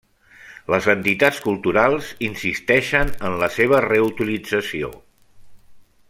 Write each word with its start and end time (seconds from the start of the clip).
Les 0.73 0.85
entitats 0.93 1.41
culturals 1.47 2.07
insisteixen 2.29 3.11
en 3.29 3.37
la 3.45 3.51
seva 3.59 3.85
reutilització. 3.89 4.91